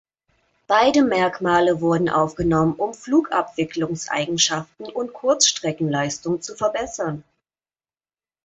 [0.65, 7.23] Beide Merkmale wurden aufgenommen, um Flugabwicklungseigenschaften und Kurzstreckenleistung zu verbessern.